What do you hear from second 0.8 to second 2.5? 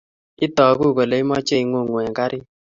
kole imeche ingungu eng karit